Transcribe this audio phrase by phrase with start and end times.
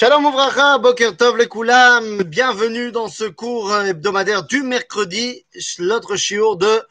[0.00, 5.44] Shalom Ouvracha, Boker Tov le Koulam, bienvenue dans ce cours hebdomadaire du mercredi,
[5.80, 6.82] l'autre chiour de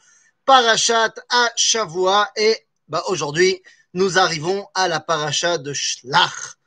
[0.44, 2.28] Parashat à Shavua.
[2.36, 2.54] Et
[2.86, 3.62] bah, aujourd'hui,
[3.94, 6.58] nous arrivons à la Parashat de Shlach.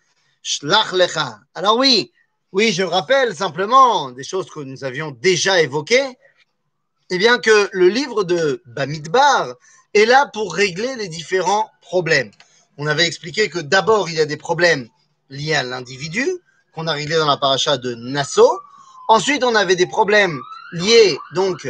[0.42, 1.42] Shlach Lecha.
[1.54, 2.12] Alors oui,
[2.52, 6.18] oui, je rappelle simplement des choses que nous avions déjà évoquées.
[7.12, 9.54] Eh bien que le livre de Bamidbar
[9.94, 12.32] est là pour régler les différents problèmes.
[12.80, 14.90] On avait expliqué que d'abord, il y a des problèmes
[15.32, 16.28] liés à l'individu,
[16.76, 18.60] qu'on a réglé dans la paracha de Nassau.
[19.08, 20.40] Ensuite, on avait des problèmes
[20.74, 21.68] liés, donc,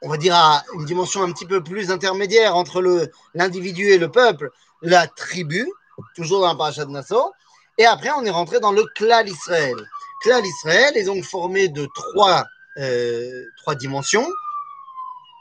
[0.00, 4.10] on va dire, à une dimension un petit peu plus intermédiaire entre l'individu et le
[4.10, 5.70] peuple, la tribu,
[6.14, 7.32] toujours dans la paracha de Nassau.
[7.76, 9.76] Et après, on est rentré dans le Klal Israël.
[10.22, 12.44] Klal Israël est donc formé de trois,
[12.78, 14.26] euh, trois dimensions.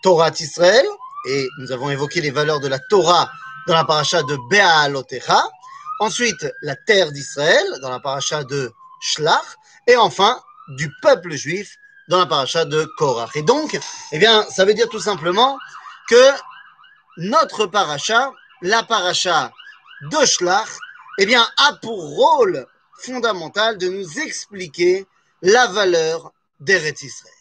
[0.04, 0.86] Torah Israël,
[1.30, 3.30] et nous avons évoqué les valeurs de la Torah
[3.68, 5.44] dans la paracha de Be'alotecha.
[6.00, 8.72] Ensuite, la terre d'Israël dans la paracha de
[9.02, 9.46] Shlach.
[9.88, 11.78] Et enfin, du peuple juif
[12.08, 13.36] dans la paracha de Korach.
[13.36, 13.80] Et donc,
[14.12, 15.58] eh bien, ça veut dire tout simplement
[16.10, 16.32] que
[17.18, 19.52] notre paracha, la paracha
[20.12, 20.70] de Shlach,
[21.20, 22.66] eh bien, a pour rôle
[23.00, 25.06] fondamental de nous expliquer
[25.42, 27.34] la valeur d'Eretz Israël.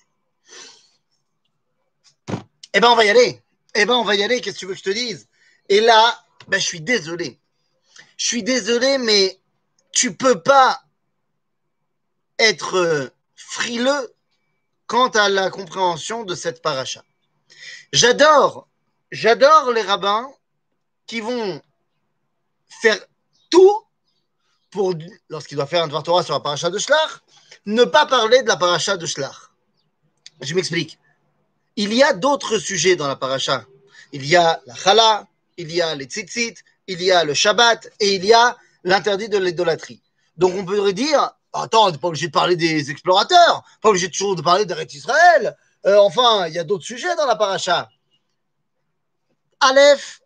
[2.73, 3.42] Eh bien, on va y aller.
[3.75, 4.41] Eh bien, on va y aller.
[4.41, 5.28] Qu'est-ce que tu veux que je te dise?
[5.69, 7.41] Et là, ben, je suis désolé.
[8.17, 9.39] Je suis désolé, mais
[9.92, 10.83] tu peux pas
[12.39, 14.14] être frileux
[14.86, 17.03] quant à la compréhension de cette paracha.
[17.92, 18.69] J'adore,
[19.11, 20.31] j'adore les rabbins
[21.06, 21.61] qui vont
[22.69, 22.98] faire
[23.50, 23.83] tout
[24.70, 24.95] pour,
[25.28, 27.23] lorsqu'il doit faire un devoir Torah sur la paracha de Shlach,
[27.64, 29.51] ne pas parler de la paracha de Shlach.
[30.41, 30.98] Je m'explique.
[31.77, 33.64] Il y a d'autres sujets dans la paracha.
[34.12, 36.55] Il y a la chala, il y a les tzitzit,
[36.87, 40.03] il y a le Shabbat et il y a l'interdit de l'idolâtrie.
[40.37, 44.37] Donc on pourrait dire, attends, on pas obligé de parler des explorateurs, pas obligé toujours
[44.37, 45.57] de parler d'Eretz Israël.
[45.86, 47.89] Euh, enfin, il y a d'autres sujets dans la paracha.
[49.61, 50.20] Aleph,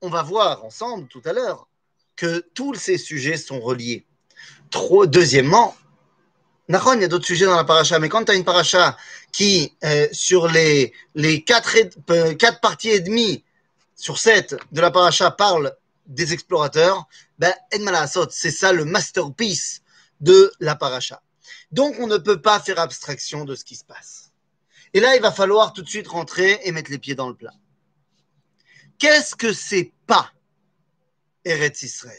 [0.00, 1.68] on va voir ensemble tout à l'heure
[2.16, 4.06] que tous ces sujets sont reliés.
[5.06, 5.76] Deuxièmement,
[6.68, 8.96] Nahon, il y a d'autres sujets dans la paracha, mais quand tu as une paracha
[9.32, 11.76] qui, euh, sur les, les quatre,
[12.10, 13.44] euh, quatre parties et demie
[13.94, 15.74] sur sept de la paracha parle
[16.06, 17.06] des explorateurs,
[17.38, 17.54] ben,
[18.30, 19.82] c'est ça le masterpiece
[20.20, 21.22] de la paracha.
[21.72, 24.30] Donc, on ne peut pas faire abstraction de ce qui se passe.
[24.92, 27.34] Et là, il va falloir tout de suite rentrer et mettre les pieds dans le
[27.34, 27.54] plat.
[28.98, 30.30] Qu'est-ce que c'est pas
[31.44, 32.16] Eretz Israël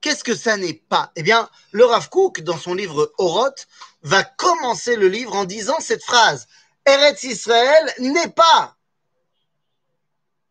[0.00, 1.12] Qu'est-ce que ça n'est pas?
[1.16, 3.68] Eh bien, le Rav Kook, dans son livre Oroth,
[4.02, 6.46] va commencer le livre en disant cette phrase
[6.86, 8.76] Eretz Israël n'est pas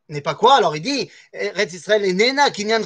[0.10, 2.84] n'est pas quoi Alors il dit, Eretz Israël est nena, kinyan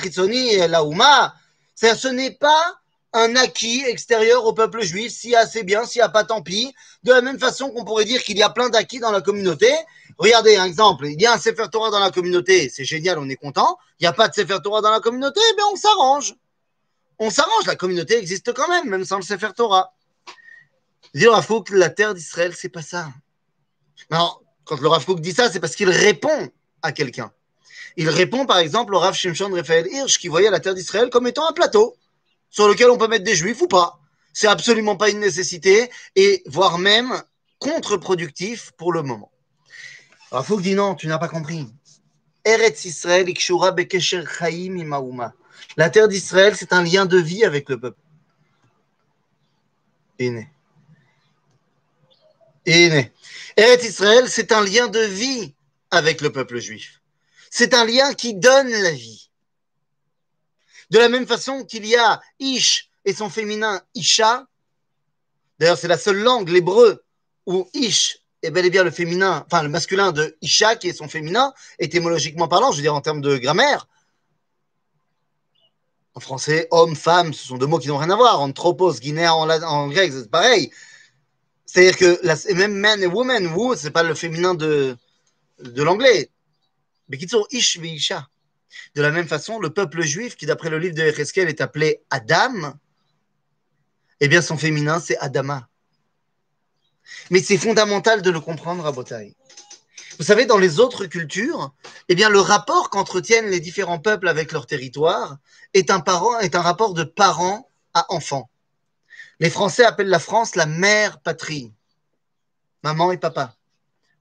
[1.75, 2.79] ce n'est pas
[3.13, 5.11] un acquis extérieur au peuple juif.
[5.11, 5.85] S'il y a, c'est bien.
[5.85, 6.73] S'il n'y a pas, tant pis.
[7.03, 9.72] De la même façon qu'on pourrait dire qu'il y a plein d'acquis dans la communauté.
[10.17, 11.06] Regardez un exemple.
[11.06, 12.69] Il y a un Sefer Torah dans la communauté.
[12.69, 13.78] C'est génial, on est content.
[14.00, 15.40] Il n'y a pas de Sefer Torah dans la communauté.
[15.51, 16.35] Eh on s'arrange.
[17.19, 17.66] On s'arrange.
[17.67, 19.94] La communauté existe quand même, même sans le Sefer Torah.
[21.13, 23.09] Dire Rav la terre d'Israël, c'est pas ça.
[24.09, 24.34] Non,
[24.66, 26.50] quand le Rav dit ça, c'est parce qu'il répond
[26.83, 27.31] à quelqu'un.
[27.97, 31.27] Il répond par exemple au Rav Shimshon Raphaël Hirsch qui voyait la terre d'Israël comme
[31.27, 31.95] étant un plateau
[32.49, 33.99] sur lequel on peut mettre des juifs ou pas.
[34.33, 37.22] C'est absolument pas une nécessité et voire même
[37.59, 39.31] contre-productif pour le moment.
[40.31, 41.67] Rav Fouk dit non, tu n'as pas compris.
[42.43, 45.33] Eretz Israël ikshura bekesher chaim imaouma.
[45.77, 47.99] La terre d'Israël, c'est un lien de vie avec le peuple.
[50.19, 50.49] Iné.
[52.66, 53.13] Iné.
[53.55, 55.53] Eretz Israël, c'est un lien de vie
[55.93, 57.01] avec le peuple juif.
[57.51, 59.29] C'est un lien qui donne la vie.
[60.89, 64.47] De la même façon qu'il y a Ish et son féminin Isha,
[65.59, 67.03] d'ailleurs c'est la seule langue, l'hébreu,
[67.45, 70.93] où Ish est bel et bien le féminin, enfin le masculin de Isha qui est
[70.93, 73.87] son féminin, étymologiquement parlant, je veux dire en termes de grammaire.
[76.16, 78.41] En français, homme, femme, ce sont deux mots qui n'ont rien à voir.
[78.41, 80.72] Anthropos, guinéen en, en grec, c'est pareil.
[81.66, 84.96] C'est-à-dire que même man et woman, vous, c'est pas le féminin de,
[85.63, 86.29] de l'anglais.
[87.51, 88.27] Ish Isha.
[88.95, 92.01] De la même façon, le peuple juif, qui d'après le livre de Ezekiel est appelé
[92.09, 92.73] Adam,
[94.19, 95.67] eh bien son féminin c'est Adama.
[97.29, 99.35] Mais c'est fondamental de le comprendre à Botaï.
[100.17, 101.73] Vous savez, dans les autres cultures,
[102.07, 105.37] eh bien le rapport qu'entretiennent les différents peuples avec leur territoire
[105.73, 108.49] est un, parent, est un rapport de parents à enfants.
[109.39, 111.73] Les Français appellent la France la mère patrie,
[112.83, 113.55] maman et papa.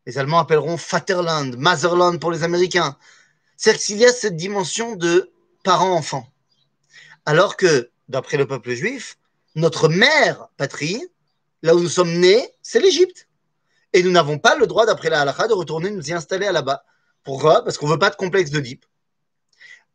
[0.06, 2.96] Les Allemands appelleront Vaterland, Motherland pour les Américains.
[3.56, 5.30] C'est-à-dire qu'il y a cette dimension de
[5.62, 6.26] parent-enfant.
[7.24, 9.16] Alors que d'après le peuple juif,
[9.54, 11.06] notre mère patrie,
[11.62, 13.28] là où nous sommes nés, c'est l'Égypte.
[13.92, 16.82] Et nous n'avons pas le droit, d'après la halakha, de retourner nous y installer là-bas.
[17.22, 17.62] Pourquoi?
[17.62, 18.84] Parce qu'on ne veut pas de complexe d'Oedipe.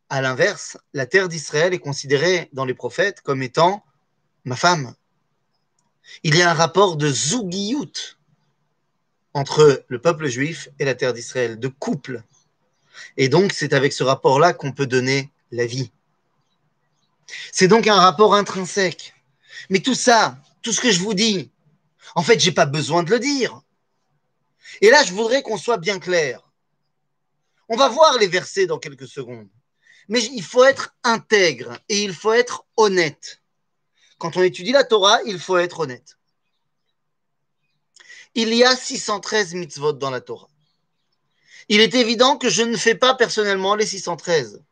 [0.10, 3.84] À l'inverse, la terre d'Israël est considérée dans les prophètes comme étant
[4.46, 4.96] ma femme.
[6.24, 8.17] Il y a un rapport de zougiout
[9.38, 12.24] entre le peuple juif et la terre d'Israël, de couple.
[13.18, 15.92] Et donc, c'est avec ce rapport-là qu'on peut donner la vie.
[17.52, 19.14] C'est donc un rapport intrinsèque.
[19.70, 21.52] Mais tout ça, tout ce que je vous dis,
[22.16, 23.62] en fait, j'ai pas besoin de le dire.
[24.82, 26.42] Et là, je voudrais qu'on soit bien clair.
[27.70, 29.50] On va voir les versets dans quelques secondes.
[30.08, 33.44] Mais il faut être intègre et il faut être honnête.
[34.18, 36.17] Quand on étudie la Torah, il faut être honnête.
[38.40, 40.48] Il y a 613 mitzvot dans la Torah.
[41.70, 44.64] Il est évident que je ne fais pas personnellement les 613.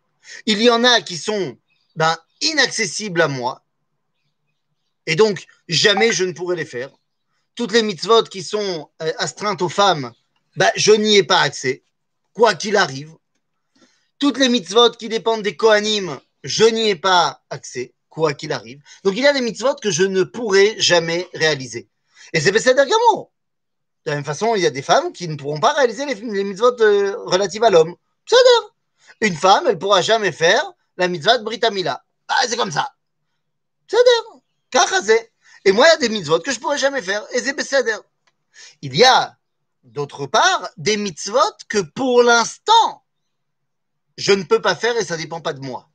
[0.45, 1.57] Il y en a qui sont
[1.95, 3.65] ben, inaccessibles à moi.
[5.07, 6.91] Et donc, jamais je ne pourrai les faire.
[7.55, 10.13] Toutes les mitzvot qui sont euh, astreintes aux femmes,
[10.57, 11.81] ben, je n'y ai pas accès,
[12.33, 13.15] quoi qu'il arrive.
[14.19, 18.79] Toutes les mitzvot qui dépendent des Kohanim, je n'y ai pas accès, quoi qu'il arrive.
[19.03, 21.89] Donc il y a des mitzvot que je ne pourrai jamais réaliser.
[22.31, 22.85] Et c'est Besséder.
[24.05, 26.15] De la même façon, il y a des femmes qui ne pourront pas réaliser les,
[26.15, 27.95] les mitzvot euh, relatives à l'homme.
[29.21, 30.63] Une femme, elle ne pourra jamais faire
[30.97, 32.03] la mitzvah de Britamila.
[32.27, 32.93] Ah, c'est comme ça.
[33.87, 33.97] C'est
[34.69, 35.31] Kachazé.
[35.63, 37.23] Et moi, il y a des mitzvot que je ne pourrai jamais faire.
[37.33, 37.85] Et c'est.
[38.81, 39.37] Il y a,
[39.83, 43.03] d'autre part, des mitzvot que pour l'instant,
[44.17, 45.89] je ne peux pas faire et ça ne dépend pas de moi.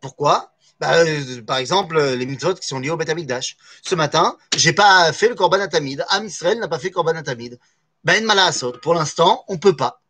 [0.00, 0.52] Pourquoi?
[0.80, 3.56] Bah, euh, Par exemple, les mitzvot qui sont liés au Beth Amikdash.
[3.82, 6.04] Ce matin, j'ai pas fait le Korban Atamid.
[6.08, 7.58] Am Israël n'a pas fait le Korban Atamid.
[8.04, 8.72] Ben Malasot.
[8.82, 10.00] Pour l'instant, on peut pas.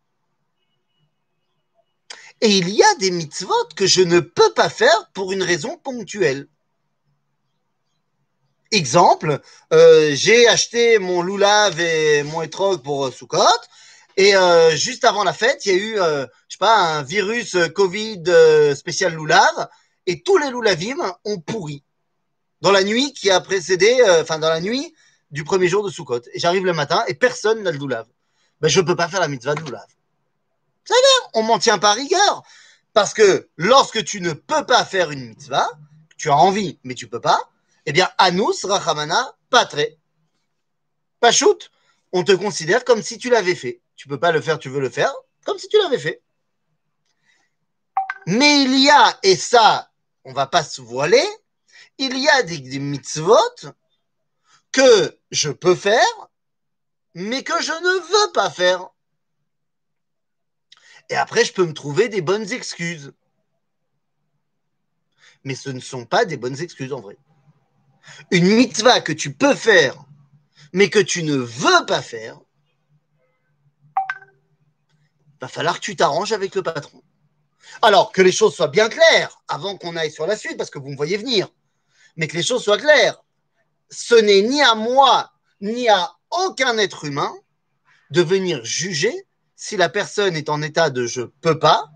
[2.40, 5.78] Et il y a des mitzvot que je ne peux pas faire pour une raison
[5.78, 6.48] ponctuelle.
[8.72, 9.40] Exemple,
[9.72, 13.40] euh, j'ai acheté mon loulav et mon étrog pour Sukkot.
[14.16, 17.02] Et euh, juste avant la fête, il y a eu, euh, je sais pas, un
[17.02, 18.22] virus euh, Covid
[18.74, 19.68] spécial loulav,
[20.06, 21.82] et tous les loulavim ont pourri
[22.60, 24.94] dans la nuit qui a précédé, enfin dans la nuit
[25.30, 26.22] du premier jour de Sukkot.
[26.34, 28.06] J'arrive le matin et personne n'a le loulav.
[28.60, 29.86] Ben je peux pas faire la mitzvah de loulav.
[30.88, 30.96] Veut
[31.34, 32.42] on m'en tient pas rigueur.
[32.92, 35.68] Parce que lorsque tu ne peux pas faire une mitzvah,
[36.16, 37.50] tu as envie, mais tu peux pas,
[37.84, 39.80] eh bien, anus rachamana patre.
[41.30, 41.70] shoot,
[42.12, 44.80] on te considère comme si tu l'avais fait tu peux pas le faire, tu veux
[44.80, 45.12] le faire,
[45.44, 46.22] comme si tu l'avais fait.
[48.26, 49.90] Mais il y a, et ça,
[50.26, 51.24] on va pas se voiler,
[51.98, 53.36] il y a des, des mitzvot
[54.72, 56.28] que je peux faire,
[57.14, 58.90] mais que je ne veux pas faire.
[61.08, 63.12] Et après, je peux me trouver des bonnes excuses.
[65.44, 67.16] Mais ce ne sont pas des bonnes excuses en vrai.
[68.32, 70.04] Une mitzvah que tu peux faire,
[70.72, 72.40] mais que tu ne veux pas faire,
[75.40, 77.00] va falloir que tu t'arranges avec le patron.
[77.82, 80.78] Alors, que les choses soient bien claires avant qu'on aille sur la suite, parce que
[80.78, 81.48] vous me voyez venir,
[82.16, 83.22] mais que les choses soient claires.
[83.90, 87.32] Ce n'est ni à moi, ni à aucun être humain
[88.10, 89.26] de venir juger
[89.56, 91.86] si la personne est en état de je peux pas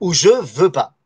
[0.00, 0.96] ou je veux pas.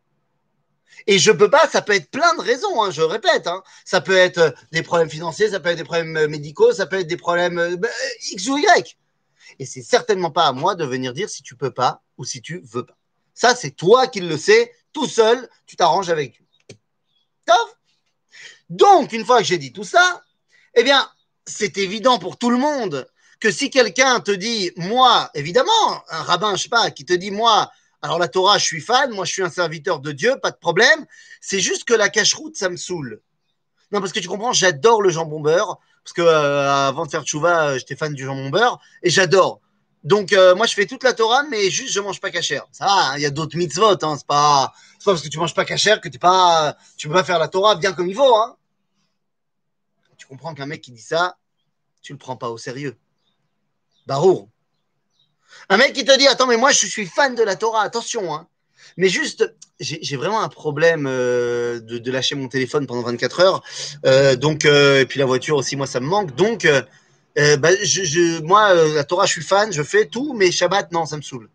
[1.06, 3.46] Et je peux pas, ça peut être plein de raisons, hein, je répète.
[3.46, 3.62] Hein.
[3.84, 7.06] Ça peut être des problèmes financiers, ça peut être des problèmes médicaux, ça peut être
[7.06, 7.88] des problèmes euh, bah,
[8.32, 8.96] X ou Y.
[9.58, 12.40] Et c'est certainement pas à moi de venir dire si tu peux pas ou si
[12.40, 12.96] tu veux pas.
[13.34, 16.44] Ça, c'est toi qui le sais, tout seul, tu t'arranges avec Dieu.
[18.70, 20.22] Donc, une fois que j'ai dit tout ça,
[20.74, 21.08] eh bien,
[21.46, 23.06] c'est évident pour tout le monde
[23.40, 27.30] que si quelqu'un te dit, moi, évidemment, un rabbin, je sais pas, qui te dit,
[27.30, 30.50] moi, alors la Torah, je suis fan, moi, je suis un serviteur de Dieu, pas
[30.50, 31.06] de problème.
[31.40, 33.20] C'est juste que la cache-route, ça me saoule.
[33.92, 37.24] Non, parce que tu comprends, j'adore le jambon beurre parce que euh, avant de faire
[37.24, 39.60] tchouva, euh, j'étais fan du jambon beurre et j'adore.
[40.04, 42.66] Donc euh, moi je fais toute la Torah, mais juste je mange pas cachère.
[42.70, 44.72] Ça va, hein, il y a d'autres mitzvot, hein, c'est pas,
[45.04, 47.74] parce que tu manges pas cachère que t'es pas, tu peux pas faire la Torah
[47.76, 48.36] bien comme il faut.
[48.36, 48.56] Hein.
[50.18, 51.36] Tu comprends qu'un mec qui dit ça,
[52.02, 52.96] tu le prends pas au sérieux.
[54.06, 54.48] Barour.
[55.70, 58.34] Un mec qui te dit attends mais moi je suis fan de la Torah, attention
[58.34, 58.46] hein.
[58.96, 63.62] Mais juste, j'ai vraiment un problème euh, de, lâcher mon téléphone pendant 24 heures.
[64.06, 66.34] Euh, donc, euh, et puis la voiture aussi, moi, ça me manque.
[66.34, 66.68] Donc,
[67.38, 70.92] euh, euh, bah, je, moi, la Torah, je suis fan, je fais tout, mais Shabbat,
[70.92, 71.50] non, ça me saoule.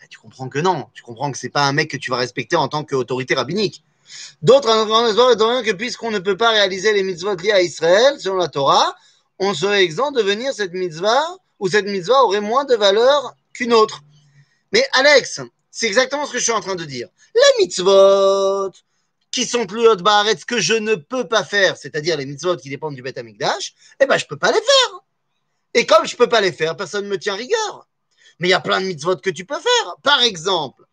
[0.00, 0.86] Bah, tu comprends que non.
[0.92, 3.84] Tu comprends que c'est pas un mec que tu vas respecter en tant qu'autorité rabbinique.
[4.42, 4.68] D'autres,
[5.62, 8.94] que puisqu'on ne peut pas réaliser les mitzvot liés à Israël, selon la Torah,
[9.38, 11.24] on serait exempt de venir cette mitzvah,
[11.58, 14.02] ou cette mitzvah aurait moins de valeur qu'une autre.
[14.72, 15.40] Mais Alex,
[15.70, 17.08] c'est exactement ce que je suis en train de dire.
[17.34, 18.70] Les mitzvot,
[19.34, 22.68] qui sont plus hautes ce que je ne peux pas faire, c'est-à-dire les mitzvot qui
[22.70, 25.00] dépendent du Beth Amikdash, eh ben, je peux pas les faire.
[25.74, 27.88] Et comme je peux pas les faire, personne ne me tient rigueur.
[28.38, 29.96] Mais il y a plein de mitzvot que tu peux faire.
[30.04, 30.84] Par exemple,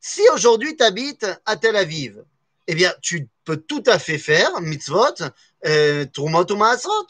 [0.00, 2.24] si aujourd'hui tu habites à Tel Aviv,
[2.66, 5.22] eh bien, tu peux tout à fait faire mitzvot,
[5.66, 7.06] euh, ou Maasrot.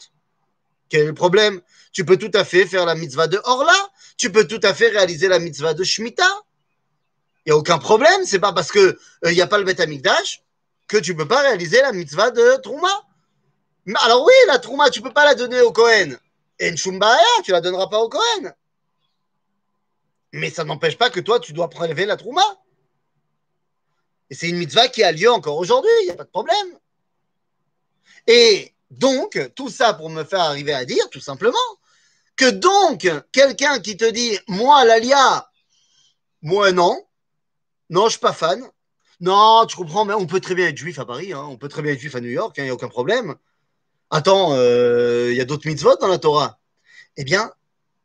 [0.89, 1.59] Quel est le problème?
[1.91, 3.73] Tu peux tout à fait faire la mitzvah de Orla.
[4.15, 6.43] Tu peux tout à fait réaliser la mitzvah de Shemitah.
[7.45, 8.25] Il n'y a aucun problème.
[8.25, 10.43] C'est pas parce que il euh, n'y a pas le Beth Amikdash
[10.87, 13.03] que tu peux pas réaliser la mitzvah de Trouma.
[13.95, 16.17] Alors oui, la Trouma, tu peux pas la donner au Kohen.
[16.59, 18.53] Et Shumbaya, tu la donneras pas au Kohen.
[20.33, 22.43] Mais ça n'empêche pas que toi, tu dois prélever la Trouma.
[24.29, 26.79] Et c'est une mitzvah qui a lieu encore aujourd'hui, il n'y a pas de problème.
[28.27, 31.57] Et donc, tout ça pour me faire arriver à dire, tout simplement,
[32.35, 35.49] que donc, quelqu'un qui te dit, moi, l'Alia,
[36.41, 37.05] moi, non,
[37.89, 38.69] non, je suis pas fan.
[39.19, 41.43] Non, tu comprends, mais on peut très bien être juif à Paris, hein.
[41.49, 43.35] on peut très bien être juif à New York, il hein, n'y a aucun problème.
[44.11, 46.59] Attends, euh, il y a d'autres mitzvot dans la Torah?
[47.17, 47.51] Eh bien,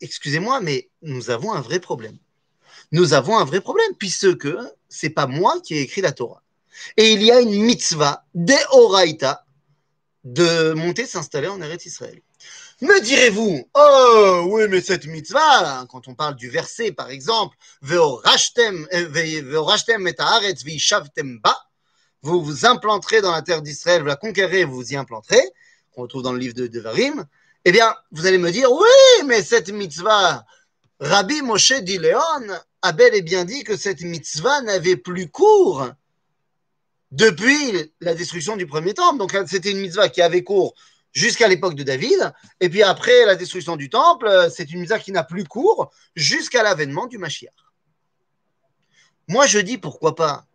[0.00, 2.16] excusez-moi, mais nous avons un vrai problème.
[2.92, 4.48] Nous avons un vrai problème, puisque
[4.88, 6.42] c'est pas moi qui ai écrit la Torah.
[6.96, 9.44] Et il y a une mitzvah, de Oraita,
[10.24, 12.20] de monter s'installer en Eretz Israël.
[12.82, 17.56] Me direz-vous, oh oui, mais cette mitzvah, quand on parle du verset par exemple,
[17.88, 18.16] euh,
[19.14, 19.42] et
[21.22, 21.56] ba,
[22.22, 25.44] vous vous implanterez dans la terre d'Israël, vous la conquérez, vous vous y implanterez,
[25.92, 27.24] qu'on retrouve dans le livre de Devarim,
[27.64, 30.44] eh bien, vous allez me dire, oui, mais cette mitzvah,
[30.98, 32.48] Rabbi Moshe Dileon
[32.82, 35.86] a bel et bien dit que cette mitzvah n'avait plus cours
[37.12, 39.18] depuis la destruction du premier temple.
[39.18, 40.74] Donc, c'était une mitzvah qui avait cours
[41.12, 42.32] jusqu'à l'époque de David.
[42.60, 45.92] Et puis après la destruction du temple, euh, c'est une mitzvah qui n'a plus cours
[46.16, 47.52] jusqu'à l'avènement du Mashiach.
[49.28, 50.46] Moi, je dis pourquoi pas.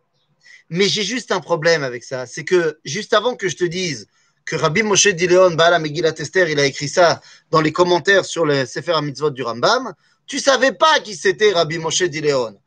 [0.70, 2.26] Mais j'ai juste un problème avec ça.
[2.26, 4.06] C'est que juste avant que je te dise
[4.44, 8.44] que Rabbi Moshe Dileon, Baal Megillat Esther, il a écrit ça dans les commentaires sur
[8.44, 9.94] le Sefer Mitzvot du Rambam,
[10.26, 12.58] tu savais pas qui c'était Rabbi Moshe Dileon.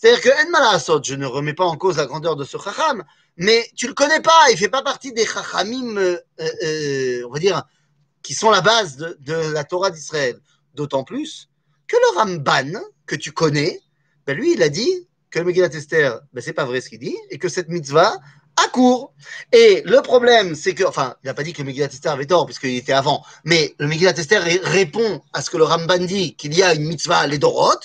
[0.00, 3.02] C'est-à-dire que En Malasot, je ne remets pas en cause la grandeur de ce Chacham,
[3.36, 7.40] mais tu le connais pas, il fait pas partie des chachamim, euh, euh, on va
[7.40, 7.64] dire,
[8.22, 10.38] qui sont la base de, la Torah d'Israël.
[10.74, 11.48] D'autant plus
[11.88, 13.80] que le Ramban, que tu connais,
[14.24, 17.00] ben lui, il a dit que le Megillat Esther, ben c'est pas vrai ce qu'il
[17.00, 18.14] dit, et que cette mitzvah
[18.56, 19.14] a cours.
[19.52, 22.26] Et le problème, c'est que, enfin, il n'a pas dit que le Megillat Esther avait
[22.26, 26.36] tort, puisqu'il était avant, mais le Megillat Esther répond à ce que le Ramban dit,
[26.36, 27.80] qu'il y a une mitzvah, les Dorot,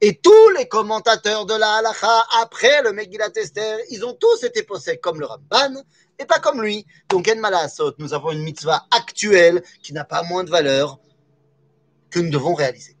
[0.00, 4.62] et tous les commentateurs de la halacha, après le Megillat Esther, ils ont tous été
[4.62, 5.82] possèdés comme le Ramban
[6.18, 6.86] et pas comme lui.
[7.08, 10.98] Donc, En Malasot, nous avons une mitzvah actuelle qui n'a pas moins de valeur
[12.10, 12.96] que nous devons réaliser.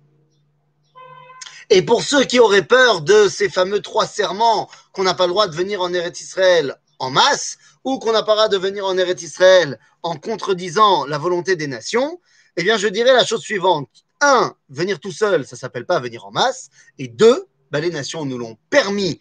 [1.70, 5.32] Et pour ceux qui auraient peur de ces fameux trois serments qu'on n'a pas le
[5.32, 8.58] droit de venir en Eretz Israël en masse ou qu'on n'a pas le droit de
[8.58, 12.20] venir en Eretz Israël en contredisant la volonté des nations,
[12.56, 13.88] eh bien, je dirais la chose suivante
[14.20, 16.70] un, venir tout seul, ça s'appelle pas venir en masse.
[16.98, 19.18] Et deux, bah, les nations nous l'ont permis.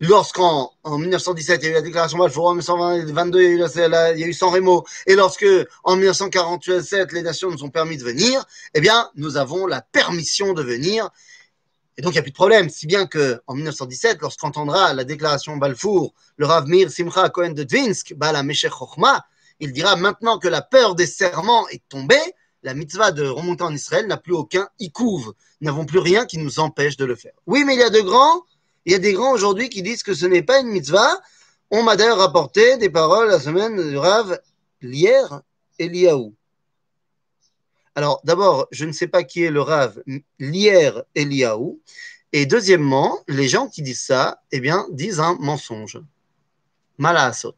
[0.00, 4.26] Lorsqu'en en 1917, il y a eu la déclaration Balfour, en 1922, il y a
[4.26, 5.46] eu, San Remo, et lorsque
[5.84, 10.52] en 1947, les nations nous ont permis de venir, eh bien, nous avons la permission
[10.52, 11.08] de venir.
[11.96, 12.68] Et donc, il n'y a plus de problème.
[12.68, 17.64] Si bien que en 1917, lorsqu'entendra la déclaration Balfour, le Rav Mir Simcha Cohen de
[17.64, 19.24] Dvinsk, Bala Meshech Chochma,
[19.60, 22.34] il dira maintenant que la peur des serments est tombée,
[22.66, 25.34] la mitzvah de remonter en Israël n'a plus aucun ikouv.
[25.60, 27.34] Nous n'avons plus rien qui nous empêche de le faire.
[27.46, 28.42] Oui, mais il y a de grands,
[28.84, 31.20] il y a des grands aujourd'hui qui disent que ce n'est pas une mitzvah.
[31.70, 34.40] On m'a d'ailleurs rapporté des paroles la semaine du Rav
[34.82, 35.22] Lier
[35.78, 36.34] Eliaou.
[37.94, 40.02] Alors, d'abord, je ne sais pas qui est le Rav
[40.40, 41.80] Lier Eliaou.
[42.32, 46.00] Et deuxièmement, les gens qui disent ça, eh bien, disent un mensonge.
[46.98, 47.54] Malaasot.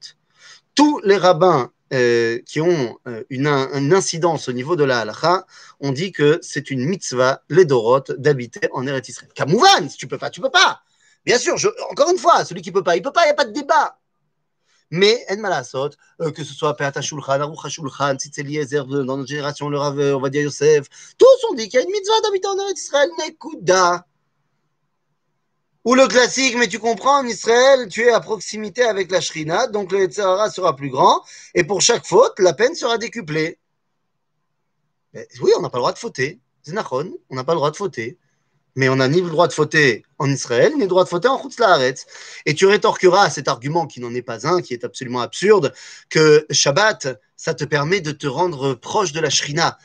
[0.74, 5.46] Tous les rabbins euh, qui ont euh, une, incidence au niveau de la halakha,
[5.80, 9.32] on dit que c'est une mitzvah, les Doroth, d'habiter en Eretz Israël.
[9.34, 10.82] Kamouvan, si tu peux pas, tu peux pas.
[11.24, 11.54] Bien sûr,
[11.90, 13.52] encore une fois, celui qui peut pas, il peut pas, il n'y a pas de
[13.52, 13.98] débat.
[14.90, 15.90] Mais, en malasot,
[16.20, 20.20] euh, que ce soit Peata Shulchan, Aruch Shulchan, Eliezer, dans notre génération, le Rav, on
[20.20, 23.08] va dire Yosef, tous ont dit qu'il y a une mitzvah d'habiter en Eretz Israël,
[23.18, 24.06] Nekuda.
[25.88, 29.68] Ou le classique, mais tu comprends, en Israël, tu es à proximité avec la Shrina,
[29.68, 31.22] donc le Yetzirara sera plus grand,
[31.54, 33.58] et pour chaque faute, la peine sera décuplée.
[35.14, 36.40] oui, on n'a pas le droit de fauter.
[36.62, 38.18] Zinachon, on n'a pas le droit de fauter.
[38.76, 41.28] Mais on n'a ni le droit de fauter en Israël, ni le droit de fauter
[41.28, 41.56] en Chutz
[42.44, 45.72] Et tu rétorqueras à cet argument qui n'en est pas un, qui est absolument absurde,
[46.10, 49.78] que Shabbat, ça te permet de te rendre proche de la Shrina.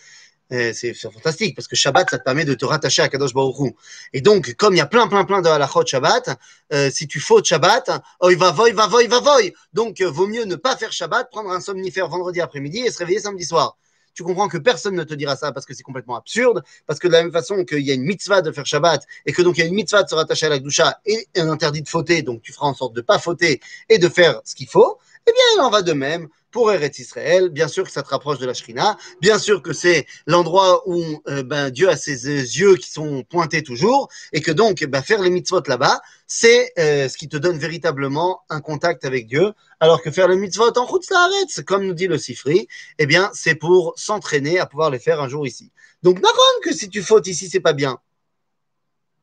[0.73, 3.75] C'est fantastique parce que Shabbat, ça te permet de te rattacher à Kadosh Baruch Hu.
[4.13, 6.37] Et donc, comme il y a plein, plein, plein de halachot Shabbat,
[6.73, 7.89] euh, si tu fautes Shabbat,
[8.29, 9.53] il va voy, va voy, va voy.
[9.73, 12.99] Donc, euh, vaut mieux ne pas faire Shabbat, prendre un somnifère vendredi après-midi et se
[12.99, 13.77] réveiller samedi soir.
[14.13, 17.07] Tu comprends que personne ne te dira ça parce que c'est complètement absurde, parce que
[17.07, 19.57] de la même façon qu'il y a une mitzvah de faire Shabbat et que donc
[19.57, 21.89] il y a une mitzvah de se rattacher à la Gdusha et un interdit de
[21.89, 24.99] fauter, donc tu feras en sorte de pas fauter et de faire ce qu'il faut,
[25.25, 27.49] eh bien, il en va de même pour Eretz Israël.
[27.49, 28.97] Bien sûr que ça te rapproche de la Shrina.
[29.21, 33.63] Bien sûr que c'est l'endroit où euh, ben, Dieu a ses yeux qui sont pointés
[33.63, 37.57] toujours et que donc ben, faire les mitzvot là-bas, c'est euh, ce qui te donne
[37.57, 39.53] véritablement un contact avec Dieu.
[39.79, 42.67] Alors que faire les mitzvot en route Laaretz, comme nous dit le Sifri,
[42.99, 45.71] eh bien, c'est pour s'entraîner à pouvoir les faire un jour ici.
[46.03, 47.97] Donc, n'attends que si tu fautes ici, c'est pas bien.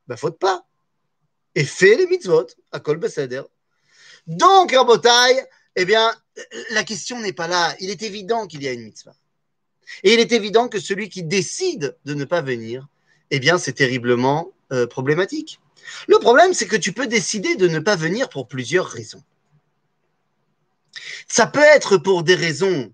[0.09, 0.65] Ben, faute pas.
[1.55, 3.43] Et fais les mitzvot à Kol Beseder.
[4.27, 6.13] Donc, Rabotai, eh bien,
[6.71, 7.75] la question n'est pas là.
[7.81, 9.15] Il est évident qu'il y a une mitzvah.
[10.03, 12.89] Et il est évident que celui qui décide de ne pas venir,
[13.31, 15.61] eh bien, c'est terriblement euh, problématique.
[16.07, 19.23] Le problème, c'est que tu peux décider de ne pas venir pour plusieurs raisons.
[21.29, 22.93] Ça peut être pour des raisons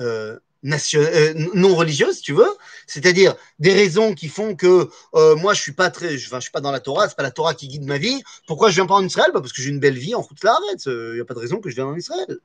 [0.00, 2.50] euh, euh, non religieuses, tu veux,
[2.86, 6.50] c'est-à-dire des raisons qui font que euh, moi je suis pas très, je, je suis
[6.50, 8.22] pas dans la Torah, c'est pas la Torah qui guide ma vie.
[8.46, 9.30] Pourquoi je viens pas en Israël?
[9.32, 11.38] Bah Parce que j'ai une belle vie en route là, il n'y a pas de
[11.38, 12.38] raison que je vienne en Israël.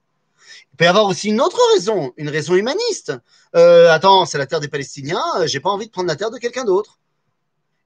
[0.73, 3.13] Il peut y avoir aussi une autre raison, une raison humaniste.
[3.55, 6.37] Euh, attends, c'est la terre des Palestiniens, j'ai pas envie de prendre la terre de
[6.37, 6.99] quelqu'un d'autre.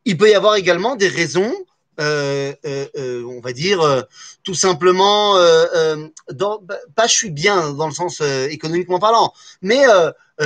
[0.06, 1.54] Il peut y avoir également des raisons
[2.00, 4.06] euh, euh, euh, on va dire
[4.44, 9.84] tout simplement, bah, pas je suis bien dans le sens économiquement parlant, mais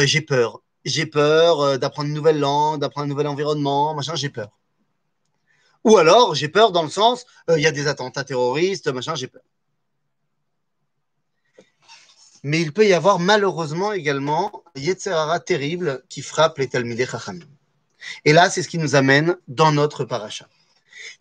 [0.04, 0.62] j'ai peur.
[0.86, 4.50] J'ai peur d'apprendre une nouvelle langue, d'apprendre un nouvel environnement, machin, j'ai peur.
[5.86, 9.28] Ou alors, j'ai peur dans le sens, il y a des attentats terroristes, machin, j'ai
[9.28, 9.44] peur.
[12.44, 17.46] Mais il peut y avoir malheureusement également Yetzerara terrible qui frappe les Talmidei Chachamim.
[18.26, 20.48] Et là, c'est ce qui nous amène dans notre paracha.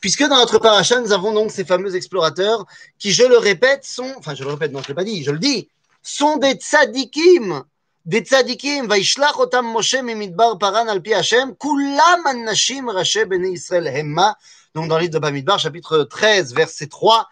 [0.00, 2.66] Puisque dans notre paracha, nous avons donc ces fameux explorateurs
[2.98, 5.22] qui, je le répète, sont, enfin, je le répète, non, je ne l'ai pas dit,
[5.22, 5.68] je le dis,
[6.02, 7.64] sont des tzadikim.
[8.04, 13.86] Des tzadikim, vaishlach otam Moshe mimidbar paran al pi Hashem, kulam anashim rache bene Israël
[13.86, 14.36] hemma.
[14.74, 17.28] Donc, dans le livre de Bamidbar, chapitre 13, verset 3,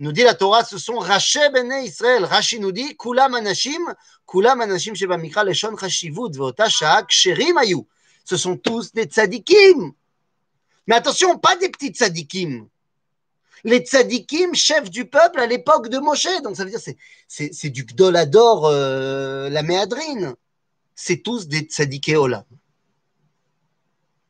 [0.00, 2.24] nous dit la Torah, ce sont rache bene Israël.
[2.24, 3.80] Rashi nous dit, kulam anashim,
[4.26, 7.86] kulam anashim sheba mikra leshon chashivut, veota shaak sherim ayu.
[8.24, 9.92] Ce sont tous des tzadikim.
[10.90, 12.66] Mais attention, pas des petits tzadikim.
[13.62, 16.42] Les tzadikim, chefs du peuple à l'époque de Moshe.
[16.42, 16.96] Donc ça veut dire c'est
[17.28, 20.34] c'est du Gdolador, euh, la méadrine.
[20.96, 22.42] C'est tous des tzadiké olam.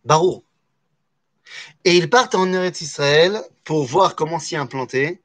[0.04, 0.44] Barou.
[1.86, 5.22] Et ils partent en Eretz Israël pour voir comment s'y implanter.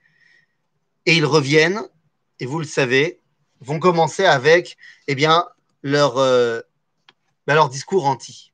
[1.06, 1.82] Et ils reviennent,
[2.40, 3.20] et vous le savez,
[3.60, 5.46] vont commencer avec eh bien,
[5.84, 6.62] leur, euh,
[7.46, 8.54] ben, leur discours anti.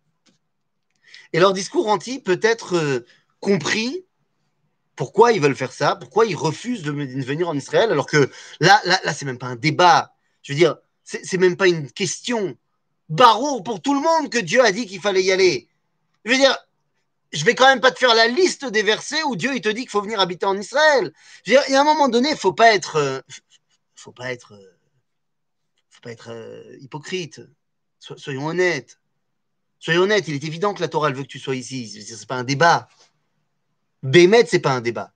[1.34, 3.06] Et leur discours anti peut être euh,
[3.40, 4.06] compris
[4.96, 8.80] pourquoi ils veulent faire ça, pourquoi ils refusent de venir en Israël, alors que là,
[8.86, 10.14] là, là c'est même pas un débat.
[10.44, 12.56] Je veux dire, c'est même pas une question.
[13.10, 15.68] Barreau pour tout le monde que Dieu a dit qu'il fallait y aller.
[16.24, 16.56] Je veux dire,
[17.34, 19.70] je vais quand même pas te faire la liste des versets où Dieu il te
[19.70, 21.12] dit qu'il faut venir habiter en Israël.
[21.46, 23.22] Je veux dire, il y a un moment donné, faut pas être, euh,
[23.96, 24.78] faut pas être, euh,
[25.90, 26.32] faut pas être
[26.80, 27.42] hypocrite.
[28.00, 29.01] soyons honnêtes.
[29.82, 31.90] Soyons honnêtes, il est évident que la Torah veut que tu sois ici.
[31.90, 32.88] Ce n'est pas un débat.
[34.04, 35.12] Bémet, c'est pas un débat.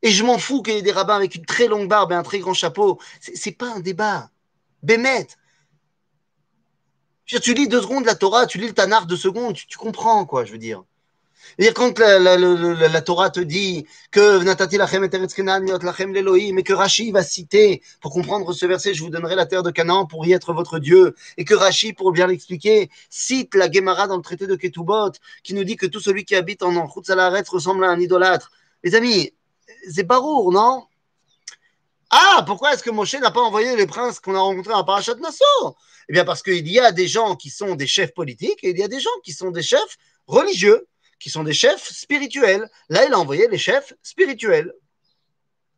[0.00, 2.14] Et je m'en fous qu'il y ait des rabbins avec une très longue barbe et
[2.14, 2.98] un très grand chapeau.
[3.20, 4.30] C'est pas un débat.
[4.82, 5.28] Bémet.
[7.26, 10.44] Tu lis deux secondes la Torah, tu lis le Tanar deux secondes, tu comprends, quoi,
[10.44, 10.82] je veux dire.
[11.58, 16.72] Et quand la, la, la, Torah te dit que Natati lachem lachem l'Elohim, et que
[16.72, 20.26] Rashi va citer, pour comprendre ce verset, je vous donnerai la terre de Canaan pour
[20.26, 24.22] y être votre Dieu, et que Rashi, pour bien l'expliquer, cite la Gemara dans le
[24.22, 27.84] traité de Ketubot, qui nous dit que tout celui qui habite en Enchut Salaret ressemble
[27.84, 28.50] à un idolâtre.
[28.82, 29.32] Les amis,
[29.90, 30.84] c'est pas roux, non?
[32.10, 35.16] Ah, pourquoi est-ce que Moshe n'a pas envoyé les princes qu'on a rencontrés à Parashat
[35.16, 35.76] Nassau
[36.08, 38.78] Eh bien, parce qu'il y a des gens qui sont des chefs politiques et il
[38.78, 40.86] y a des gens qui sont des chefs religieux
[41.24, 42.68] qui sont des chefs spirituels.
[42.90, 44.74] Là, il a envoyé les chefs spirituels.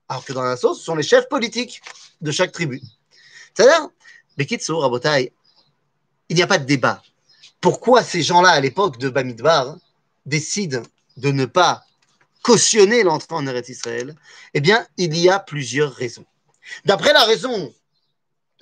[0.08, 1.80] Alors que dans la sauce, ce sont les chefs politiques
[2.20, 2.82] de chaque tribu.
[3.54, 3.88] C'est-à-dire,
[4.80, 5.32] Rabotai,
[6.28, 7.00] il n'y a pas de débat.
[7.60, 9.76] Pourquoi ces gens-là, à l'époque de Bamidbar,
[10.24, 10.82] décident
[11.16, 11.84] de ne pas
[12.42, 14.16] cautionner l'entrée en Eretz Israël?
[14.52, 16.26] Eh bien, il y a plusieurs raisons.
[16.86, 17.72] D'après la raison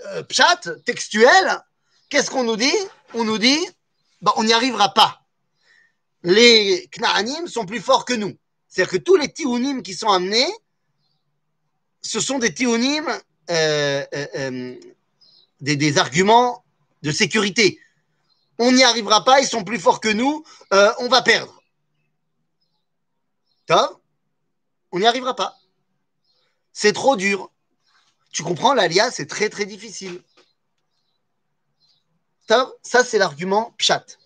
[0.09, 1.63] euh, pchat, textuelle,
[2.11, 2.77] qu'est-ce qu'on nous dit?
[3.15, 3.59] On nous dit,
[4.21, 5.24] bah, on n'y arrivera pas
[6.25, 8.37] les Knaanim sont plus forts que nous.
[8.67, 10.51] C'est-à-dire que tous les Tiounim qui sont amenés,
[12.03, 13.07] ce sont des Tiounim,
[13.51, 14.81] euh, euh, euh,
[15.61, 16.65] des, arguments
[17.03, 17.79] de sécurité.
[18.59, 21.63] on n'y arrivera pas, ils sont plus forts que nous, euh, on va perdre.
[23.67, 23.99] Tov,
[24.93, 25.59] on n'y arrivera pas.
[26.73, 27.51] C'est trop dur.
[28.33, 30.23] Tu comprends, l'alia, c'est très très difficile.
[32.47, 34.19] Tov, ça c'est l'argument pshat.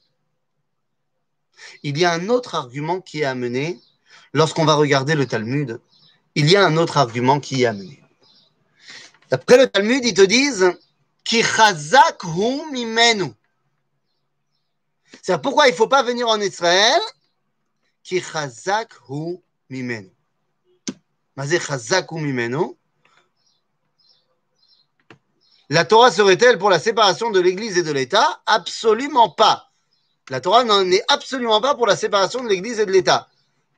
[1.83, 3.81] Il y a un autre argument qui est amené
[4.33, 5.81] lorsqu'on va regarder le Talmud.
[6.35, 8.03] Il y a un autre argument qui est amené.
[9.31, 10.73] D'après le Talmud, ils te disent
[11.25, 13.33] Ki chazak hu mimenu.
[15.23, 17.01] C'est pourquoi il ne faut pas venir en Israël
[18.03, 20.11] Ki chazak hu mimenu.
[21.37, 22.75] Chazak hu mimenu.
[25.71, 28.41] La Torah serait-elle pour la séparation de l'Église et de l'État?
[28.47, 29.68] Absolument pas.
[30.31, 33.29] La Torah n'en est absolument pas pour la séparation de l'Église et de l'État.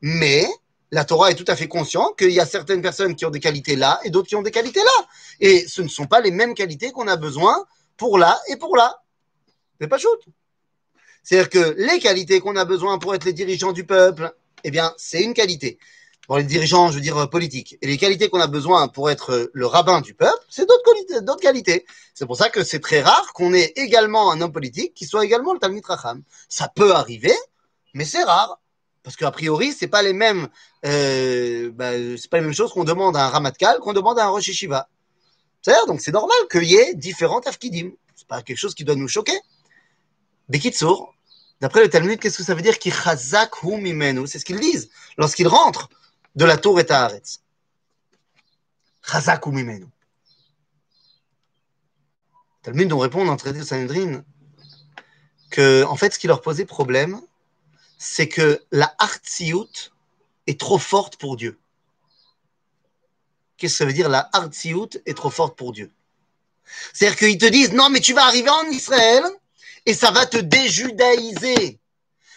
[0.01, 0.47] Mais
[0.91, 3.41] la Torah est tout à fait consciente qu'il y a certaines personnes qui ont des
[3.41, 5.07] qualités là et d'autres qui ont des qualités là.
[5.39, 7.65] Et ce ne sont pas les mêmes qualités qu'on a besoin
[7.97, 9.03] pour là et pour là.
[9.81, 10.21] C'est pas shoot.
[11.23, 14.35] C'est-à-dire que les qualités qu'on a besoin pour être les dirigeants du peuple,
[14.65, 15.79] eh bien, c'est une qualité.
[16.27, 17.77] Pour les dirigeants, je veux dire, politiques.
[17.83, 21.85] Et les qualités qu'on a besoin pour être le rabbin du peuple, c'est d'autres qualités.
[22.15, 25.25] C'est pour ça que c'est très rare qu'on ait également un homme politique qui soit
[25.25, 26.23] également le Talmud Racham.
[26.49, 27.35] Ça peut arriver,
[27.95, 28.61] mais c'est rare.
[29.03, 31.91] Parce qu'a priori, c'est pas euh, bah,
[32.31, 34.89] pas les mêmes choses qu'on demande à un Ramatkal qu'on demande à un Rosh Yeshiva.
[35.63, 37.93] C'est-à-dire, donc c'est normal qu'il y ait différents tafkidim.
[38.15, 39.39] C'est pas quelque chose qui doit nous choquer.
[40.49, 41.15] Bekitsour,
[41.61, 42.75] d'après le Talmud, qu'est-ce que ça veut dire?
[42.75, 43.53] Chazak
[44.27, 45.89] C'est ce qu'ils disent lorsqu'ils rentrent
[46.35, 47.41] de la tour et Haaretz.
[49.03, 49.87] Chazak hu mimenu.
[52.63, 54.23] Talmud nous répond dans le traité de Sanhedrin
[55.51, 57.21] que, en fait, ce qui leur posait problème,
[57.99, 59.93] c'est que la hartziout
[60.47, 61.59] est trop forte pour Dieu.
[63.57, 65.93] Qu'est-ce que ça veut dire la hartziout est trop forte pour Dieu?
[66.93, 69.25] C'est-à-dire qu'ils te disent non mais tu vas arriver en Israël
[69.87, 71.79] et ça va te déjudaïser.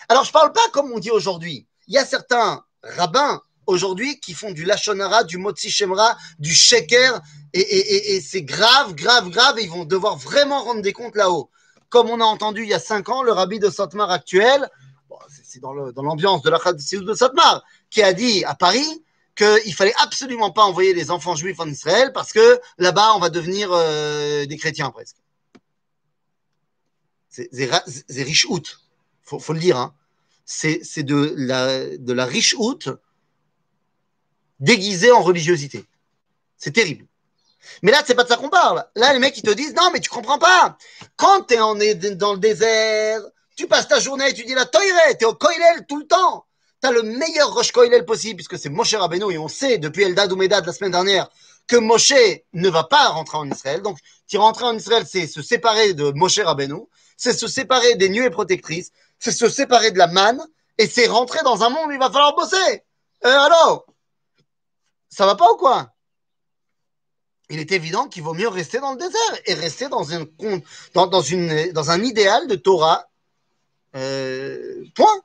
[0.09, 1.65] Alors je parle pas comme on dit aujourd'hui.
[1.87, 7.21] Il y a certains rabbins aujourd'hui qui font du lachonara, du motzi shemra, du sheker
[7.53, 11.49] et, c'est grave, grave, grave et ils vont devoir vraiment rendre des comptes là-haut.
[11.89, 14.69] Comme on a entendu il y a cinq ans, le rabbi de Satmar actuel,
[15.43, 19.03] c'est dans l'ambiance de la Chassidut de Satmar, qui a dit à Paris
[19.35, 23.29] qu'il fallait absolument pas envoyer les enfants juifs en Israël parce que là-bas, on va
[23.29, 25.17] devenir euh, des chrétiens presque.
[27.29, 28.79] C'est riche out,
[29.23, 29.77] faut, faut le dire.
[29.77, 29.95] Hein.
[30.45, 32.89] C'est de la, de la riche out
[34.63, 35.85] déguisée en religiosité.
[36.57, 37.05] C'est terrible.
[37.81, 38.85] Mais là, c'est pas de ça qu'on parle.
[38.95, 40.77] Là, les mecs, ils te disent, non, mais tu comprends pas.
[41.17, 43.21] Quand tu es dans le désert,
[43.55, 44.83] tu passes ta journée, et tu dis la toire,
[45.19, 46.45] tu es au koilel tout le temps.
[46.81, 50.03] Tu as le meilleur roche koilel possible, puisque c'est Moshe Rabbeinu, et on sait depuis
[50.03, 51.29] Eldad ou Medad la semaine dernière
[51.67, 52.13] que Moshe
[52.53, 53.81] ne va pas rentrer en Israël.
[53.81, 53.97] Donc,
[54.27, 56.81] tu rentrer en Israël, c'est se séparer de Moshe Rabbeinu,
[57.17, 60.45] c'est se séparer des nuées protectrices, c'est se séparer de la manne,
[60.77, 62.83] et c'est rentrer dans un monde où il va falloir bosser.
[63.25, 63.85] Euh, alors,
[65.13, 65.93] ça va pas ou quoi?
[67.49, 70.25] Il est évident qu'il vaut mieux rester dans le désert et rester dans, un,
[70.93, 73.09] dans, dans, une, dans un idéal de Torah
[73.95, 75.21] euh, point.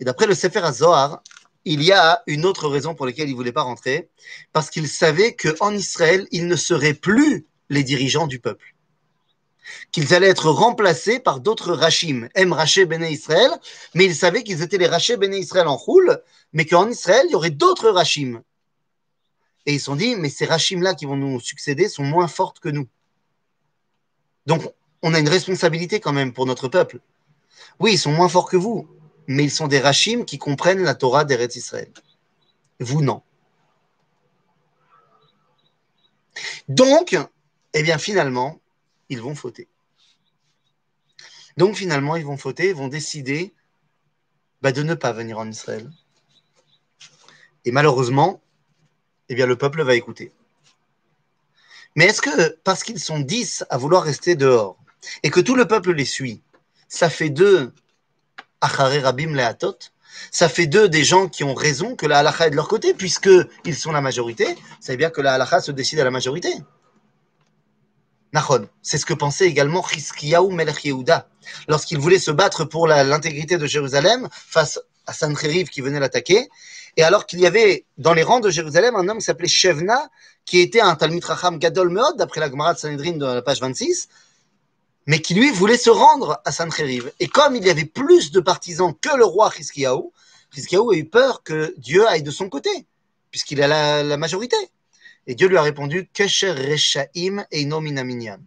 [0.00, 1.22] Et d'après le Sefer HaZohar,
[1.64, 4.10] il y a une autre raison pour laquelle il ne voulait pas rentrer,
[4.52, 8.74] parce qu'il savait qu'en Israël, ils ne seraient plus les dirigeants du peuple.
[9.92, 12.52] Qu'ils allaient être remplacés par d'autres Rachim, M.
[12.52, 13.50] Raché Béné Israël,
[13.94, 16.20] mais il savait qu'ils étaient les Raché Béné Israël en roule,
[16.52, 18.42] mais qu'en Israël, il y aurait d'autres Rachim.
[19.66, 22.60] Et ils se sont dit, mais ces Rachim-là qui vont nous succéder sont moins fortes
[22.60, 22.88] que nous.
[24.46, 24.62] Donc,
[25.02, 27.00] on a une responsabilité quand même pour notre peuple.
[27.78, 28.88] Oui, ils sont moins forts que vous,
[29.26, 31.92] mais ils sont des Rachim qui comprennent la Torah d'Eretz Israël.
[32.80, 33.22] Vous, non.
[36.68, 37.16] Donc,
[37.74, 38.60] eh bien, finalement,
[39.10, 39.68] ils vont fauter.
[41.58, 43.52] Donc, finalement, ils vont fauter, ils vont décider
[44.62, 45.90] bah, de ne pas venir en Israël.
[47.66, 48.40] Et malheureusement,
[49.28, 50.32] eh bien, le peuple va écouter.
[51.96, 54.78] Mais est-ce que parce qu'ils sont dix à vouloir rester dehors,
[55.22, 56.42] et que tout le peuple les suit,
[56.88, 57.72] ça fait d'eux
[58.60, 59.78] Achare Rabim Leatot,
[60.30, 62.94] ça fait d'eux des gens qui ont raison que la halakha est de leur côté,
[62.94, 64.54] puisqu'ils sont la majorité.
[64.54, 66.52] Vous savez bien que la halakha se décide à la majorité.
[68.32, 70.86] Nachon, c'est ce que pensait également Chizkiyahu Melech
[71.68, 76.48] lorsqu'il voulait se battre pour l'intégrité de Jérusalem face à Sancheriv qui venait l'attaquer.
[76.96, 80.10] Et alors qu'il y avait dans les rangs de Jérusalem un homme qui s'appelait Shevna,
[80.44, 83.60] qui était un Talmud Racham Gadol Meod, d'après la Gemara de Sanhedrin de la page
[83.60, 84.08] 26,
[85.06, 87.12] mais qui lui voulait se rendre à Sancheriv.
[87.20, 90.10] Et comme il y avait plus de partisans que le roi Chizkiyahu,
[90.54, 92.70] Chizkiyahu a eu peur que Dieu aille de son côté,
[93.30, 94.56] puisqu'il a la, majorité.
[95.26, 98.38] Et Dieu lui a répondu Kesher Reshaim Eino Minaminian.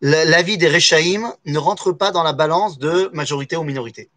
[0.00, 4.10] l'avis des Rechaïm ne rentre pas dans la balance de majorité ou minorité.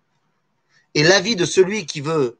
[0.96, 2.38] Et l'avis de celui qui veut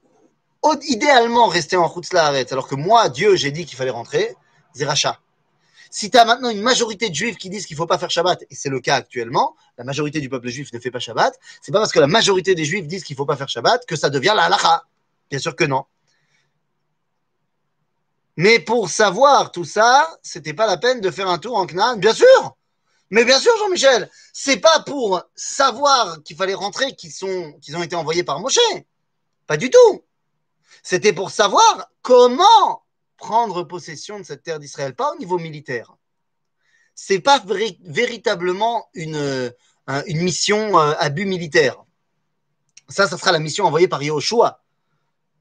[0.88, 4.36] idéalement rester en arrête, alors que moi, Dieu, j'ai dit qu'il fallait rentrer,
[4.73, 5.19] c'est rachat.
[5.89, 8.12] Si tu as maintenant une majorité de juifs qui disent qu'il ne faut pas faire
[8.12, 11.34] Shabbat, et c'est le cas actuellement, la majorité du peuple juif ne fait pas Shabbat,
[11.62, 13.86] c'est pas parce que la majorité des juifs disent qu'il ne faut pas faire Shabbat
[13.86, 14.84] que ça devient la halacha.
[15.30, 15.86] Bien sûr que non.
[18.38, 21.97] Mais pour savoir tout ça, c'était pas la peine de faire un tour en Canaan,
[21.97, 22.56] bien sûr.
[23.10, 28.23] Mais bien sûr, Jean-Michel, c'est pas pour savoir qu'il fallait rentrer qu'ils ont été envoyés
[28.23, 28.60] par Moshe.
[29.47, 30.04] Pas du tout.
[30.84, 32.84] C'était pour savoir comment
[33.17, 35.95] prendre possession de cette terre d'Israël, pas au niveau militaire.
[36.93, 37.43] C'est pas
[37.82, 39.52] véritablement une,
[40.06, 41.84] une mission euh, à but militaire.
[42.89, 44.63] Ça, ça sera la mission envoyée par Yahushua.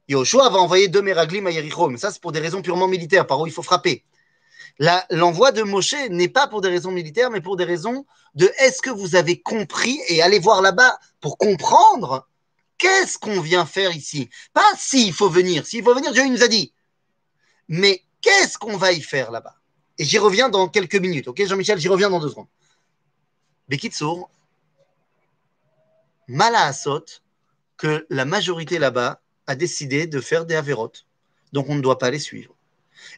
[0.09, 3.27] Yahushua va envoyer deux Meraglim à Yericho, mais ça, c'est pour des raisons purement militaires,
[3.27, 4.05] par où il faut frapper.
[5.11, 8.83] L'envoi de Moshe n'est pas pour des raisons militaires, mais pour des raisons de est-ce
[8.83, 12.29] que vous avez compris et allez voir là-bas pour comprendre
[12.77, 14.29] qu'est-ce qu'on vient faire ici.
[14.53, 15.67] Pas s'il faut venir.
[15.67, 16.75] S'il faut venir, Dieu nous a dit.
[17.69, 19.57] Mais qu'est-ce qu'on va y faire là-bas?
[19.99, 22.49] Et j'y reviens dans quelques minutes, ok Jean-Michel, j'y reviens dans deux secondes.
[23.69, 24.31] Bekitsour,
[26.29, 26.73] Mala
[27.79, 31.07] que la majorité là-bas a décidé de faire des avérotes.
[31.53, 32.55] Donc on ne doit pas les suivre.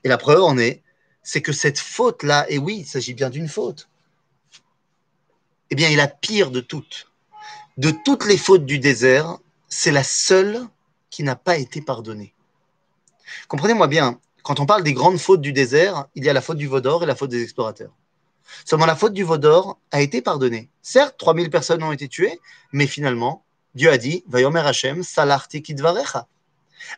[0.05, 0.83] Et la preuve en est,
[1.23, 3.89] c'est que cette faute-là, et oui, il s'agit bien d'une faute,
[5.71, 7.11] eh bien, est la pire de toutes.
[7.77, 9.39] De toutes les fautes du désert,
[9.69, 10.67] c'est la seule
[11.11, 12.35] qui n'a pas été pardonnée.
[13.49, 16.57] Comprenez-moi bien, quand on parle des grandes fautes du désert, il y a la faute
[16.57, 17.93] du Vaudor et la faute des explorateurs.
[18.65, 20.71] Seulement la faute du Vaudor a été pardonnée.
[20.81, 22.41] Certes, 3000 personnes ont été tuées,
[22.73, 26.27] mais finalement, Dieu a dit, Vayomer Hashem, salarti kidvarecha.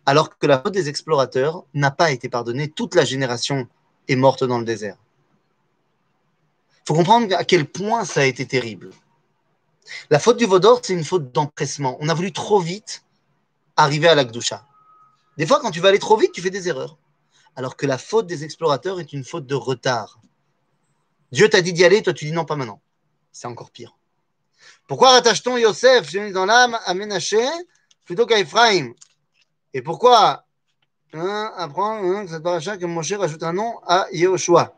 [0.07, 3.69] Alors que la faute des explorateurs n'a pas été pardonnée, toute la génération
[4.09, 4.97] est morte dans le désert.
[6.77, 8.91] Il faut comprendre à quel point ça a été terrible.
[10.11, 11.97] La faute du Vaudor, c'est une faute d'empressement.
[12.01, 13.05] On a voulu trop vite
[13.77, 14.67] arriver à l'Akdusha.
[15.37, 16.97] Des fois, quand tu vas aller trop vite, tu fais des erreurs.
[17.57, 20.21] Alors que la faute des explorateurs est une faute de retard.
[21.33, 22.81] Dieu t'a dit d'y aller, toi tu dis non, pas maintenant.
[23.33, 23.97] C'est encore pire.
[24.91, 27.47] Pourquoi rattache-t-on Yosef, dans l'âme, à Ménaché
[28.07, 28.91] plutôt qu'à Ephraim?
[29.73, 30.45] Et pourquoi?
[31.13, 34.75] Hein, cette paracha que Moshe rajoute un nom à Yehoshua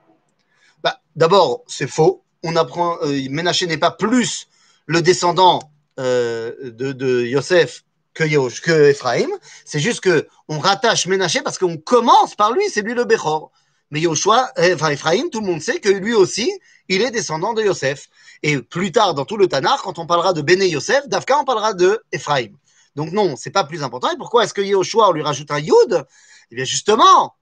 [0.83, 2.23] bah, D'abord, c'est faux.
[2.43, 4.49] On apprend, euh, Ménaché n'est pas plus
[4.85, 5.61] le descendant
[5.99, 8.25] euh, de, Yosef que,
[8.61, 9.31] que Ephraim.
[9.65, 13.51] C'est juste que on rattache Ménaché parce qu'on commence par lui, c'est lui le Bechor.
[13.91, 16.53] Mais Yoshua, euh, enfin Ephraim, tout le monde sait que lui aussi,
[16.91, 18.11] il est descendant de Yosef.
[18.43, 21.45] Et plus tard, dans tout le Tanar, quand on parlera de Béné Yosef, d'Afka, on
[21.45, 22.49] parlera de Ephraim.
[22.97, 24.11] Donc non, c'est pas plus important.
[24.11, 26.05] Et pourquoi est-ce que Yehoshua, on lui rajoute un Yud?
[26.51, 27.37] Eh bien justement,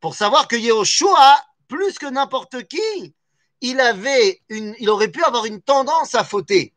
[0.00, 3.14] pour savoir que Yehoshua, plus que n'importe qui,
[3.60, 3.80] il
[4.88, 6.74] aurait pu avoir une tendance à fauter.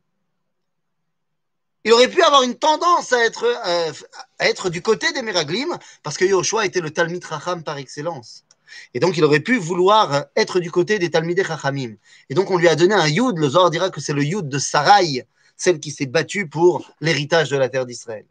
[1.86, 6.24] Il aurait pu avoir une tendance à être, euh, du côté des Meraglim, parce que
[6.24, 8.46] Yehoshua était le Talmid Racham par excellence.
[8.94, 11.96] Et donc, il aurait pu vouloir être du côté des Talmidei Chachamim.
[12.30, 13.38] Et donc, on lui a donné un Yud.
[13.38, 17.50] Le Zohar dira que c'est le Yud de Sarai, celle qui s'est battue pour l'héritage
[17.50, 18.26] de la terre d'Israël.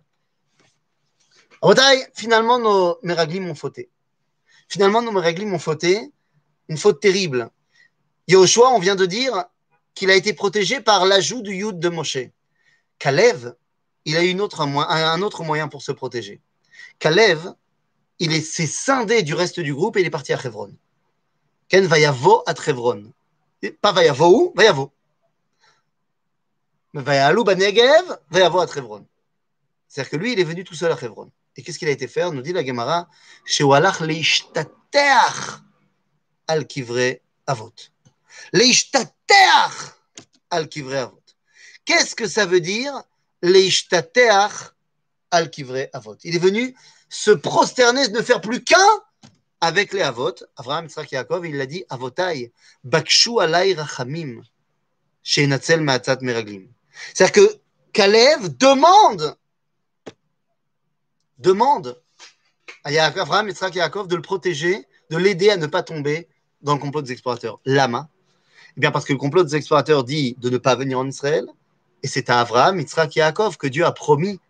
[1.61, 3.89] Rotaï, finalement, nos Meraglim ont fauté.
[4.69, 6.11] Finalement, nos Meraglim ont fauté.
[6.69, 7.51] Une faute terrible.
[8.29, 9.45] Yahushua, on vient de dire
[9.95, 12.19] qu'il a été protégé par l'ajout du Yud de Moshe.
[12.99, 13.55] Kalev,
[14.05, 14.39] il a eu un
[15.23, 16.41] autre moyen pour se protéger.
[16.99, 17.55] Kalev,
[18.25, 20.73] il s'est scindé du reste du groupe et il est parti à Chevron.
[21.69, 23.13] Ken Vayavo à Chevron.
[23.81, 24.53] Pas Vayavo où?
[24.55, 24.93] Vayavo.
[26.93, 29.05] Mais Vayalou Banegev, Vayavo à Chevron.
[29.89, 31.33] C'est-à-dire que lui, il est venu tout seul à Chevron.
[31.57, 32.33] Et qu'est-ce qu'il a été faire?
[32.33, 33.09] Nous dit la Gemara
[33.45, 35.61] Shewalach leishtateach
[36.47, 37.75] al kivre avot.
[38.53, 39.97] Leishtateach
[40.51, 41.23] al kivre avot.
[41.85, 43.03] Qu'est-ce que ça veut dire
[43.43, 44.73] Leishtateach
[45.31, 46.17] al kivre avot?
[46.23, 46.75] Il est venu
[47.13, 48.79] se prosterner, ne faire plus qu'un
[49.61, 50.35] avec les Avot.
[50.57, 52.53] Abraham, Yitzhak, Yaakov, il a dit Avotai,
[52.85, 54.43] Bakshu alay rachamim,
[55.23, 56.69] Sheinatzel ma'atzat meraglim.
[57.13, 57.61] C'est-à-dire que
[57.93, 59.37] Kalev demande,
[61.37, 62.01] demande
[62.83, 66.29] à Abraham, Yitzhak, Yaakov de le protéger, de l'aider à ne pas tomber
[66.63, 67.61] dans le complot des explorateurs.
[67.67, 68.09] Lama.
[68.79, 71.47] Eh bien, parce que le complot des explorateurs dit de ne pas venir en Israël,
[72.03, 74.41] et c'est à Abraham, Yitzhak, Yaakov que Dieu a promis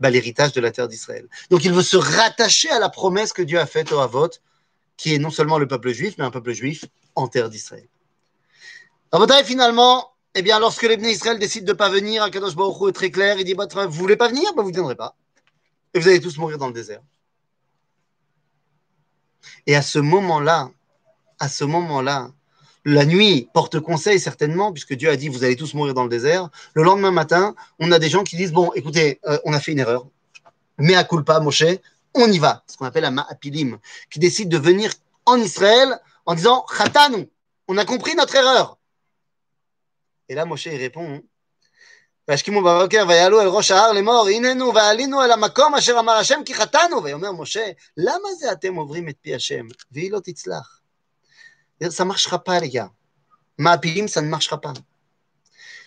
[0.00, 1.28] bah, l'héritage de la terre d'Israël.
[1.50, 4.30] Donc il veut se rattacher à la promesse que Dieu a faite au Havot,
[4.96, 6.84] qui est non seulement le peuple juif, mais un peuple juif
[7.14, 7.88] en terre d'Israël.
[9.12, 12.92] et finalement, eh bien, lorsque les Israël décident de ne pas venir, Akadosh Baruch est
[12.92, 15.16] très clair, il dit, bah, vous voulez pas venir, bah, vous ne viendrez pas.
[15.94, 17.00] Et vous allez tous mourir dans le désert.
[19.66, 20.70] Et à ce moment-là,
[21.38, 22.30] à ce moment-là,
[22.87, 26.09] La nuit porte conseil certainement, puisque Dieu a dit vous allez tous mourir dans le
[26.09, 26.49] désert.
[26.73, 29.71] Le lendemain matin, on a des gens qui disent bon, écoutez, euh, on a fait
[29.71, 30.07] une erreur,
[30.77, 31.65] mais à culpa, Moshe,
[32.13, 32.63] on y va.
[32.67, 33.77] Ce qu'on appelle la ma'apilim,
[34.11, 34.91] qui décide de venir
[35.25, 37.29] en Israël en disant Khatanu,
[37.67, 38.77] on a compris notre erreur.
[40.29, 41.21] Et là, Moshe il répond
[42.27, 46.53] וישכימו בבוקר ויעלו אל ראש ההר לאמור הננו ועלינו אל המקום אשר אמר השם כי
[46.53, 47.65] חטאנו ויאמר משה
[47.97, 50.76] למה זה אתם עוברים את פי השם והיא לא תצלח.
[51.80, 52.92] ça ne marchera pas les gars.
[53.56, 54.74] Maapilim, ça ne marchera pas.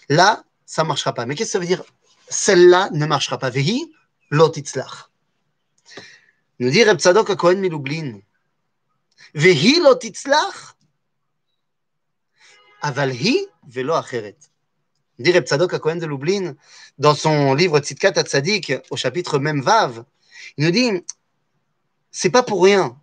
[0.09, 1.25] Là, ça ne marchera pas.
[1.25, 1.83] Mais qu'est-ce que ça veut dire?
[2.29, 3.49] Celle-là ne marchera pas.
[3.49, 3.93] Vehi,
[4.29, 5.09] lotitzlach.
[6.59, 8.19] Nous dit Reb à Kohen Milublin.
[9.33, 10.75] Vehi lotitzlach.
[12.81, 14.37] Aval hi velo acheret.
[15.19, 16.55] Dit Reb Tzadok Kohen de Lublin
[16.97, 20.03] dans son livre Tzidkat Tzadik au chapitre même Vav.
[20.57, 21.03] Il nous dit
[22.11, 23.00] c'est pas pour rien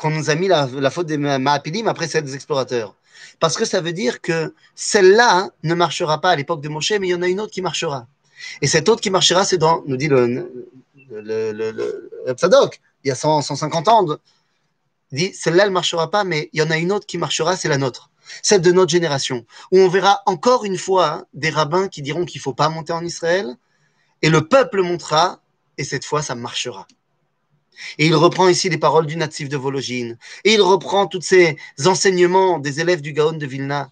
[0.00, 2.94] qu'on nous a mis la, faute des Maapilim après celle des explorateurs.
[3.38, 7.08] Parce que ça veut dire que celle-là ne marchera pas à l'époque de Moshe, mais
[7.08, 8.06] il y en a une autre qui marchera.
[8.62, 10.26] Et cette autre qui marchera, c'est dans, nous dit le,
[11.10, 12.10] le,
[13.04, 14.06] il y a 100, 150 ans,
[15.12, 17.18] il dit celle-là, elle ne marchera pas, mais il y en a une autre qui
[17.18, 18.10] marchera, c'est la nôtre,
[18.42, 22.38] celle de notre génération, où on verra encore une fois des rabbins qui diront qu'il
[22.38, 23.56] ne faut pas monter en Israël,
[24.22, 25.40] et le peuple montera,
[25.78, 26.86] et cette fois, ça marchera.
[27.98, 30.18] Et il reprend ici les paroles du natif de Vologine.
[30.44, 31.56] Et il reprend tous ces
[31.86, 33.90] enseignements des élèves du Gaon de Vilna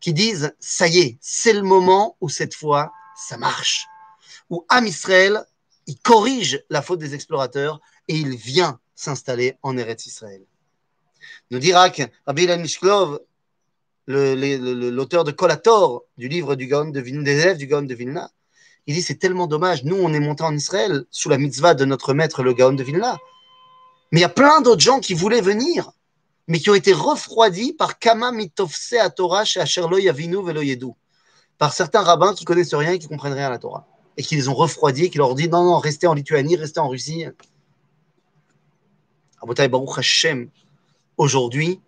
[0.00, 3.86] qui disent Ça y est, c'est le moment où cette fois, ça marche.
[4.50, 5.44] Où Am Israël,
[5.86, 10.42] il corrige la faute des explorateurs et il vient s'installer en Eretz Israël.
[11.50, 13.20] Nous dira que Rabbi Ilan Mishklov,
[14.06, 18.30] l'auteur de Kolator, du livre du Gaon de Vilna, des élèves du Gaon de Vilna,
[18.88, 19.84] il dit c'est tellement dommage.
[19.84, 22.82] Nous, on est monté en Israël sous la mitzvah de notre maître, le Gaon de
[22.82, 23.18] Vilna.
[24.10, 25.92] Mais il y a plein d'autres gens qui voulaient venir,
[26.48, 30.92] mais qui ont été refroidis par Kama mitofse à Torah chez Asherlo Yavinu Velo Yedu.
[31.58, 33.86] Par certains rabbins qui connaissent rien et qui comprennent rien à la Torah.
[34.16, 36.80] Et qui les ont refroidis, et qui leur dit non, non, restez en Lituanie, restez
[36.80, 37.26] en Russie.
[39.42, 40.48] Abotai Baruch Hashem,
[41.18, 41.82] aujourd'hui,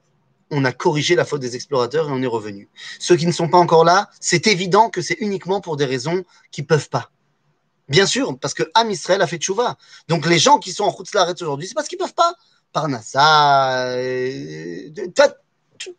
[0.50, 2.68] on a corrigé la faute des explorateurs et on est revenu.
[2.98, 6.24] Ceux qui ne sont pas encore là, c'est évident que c'est uniquement pour des raisons
[6.50, 7.10] qui peuvent pas.
[7.88, 9.76] Bien sûr, parce que Am Israël a fait tchouva.
[10.08, 12.34] Donc les gens qui sont en route l'arrêt aujourd'hui, c'est parce qu'ils ne peuvent pas.
[12.72, 14.88] Parnassa, euh,